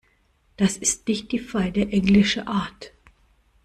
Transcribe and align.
Das 0.57 0.77
ist 0.77 1.07
nicht 1.07 1.31
die 1.31 1.37
feine 1.37 1.91
englische 1.91 2.47
Art. 2.47 2.91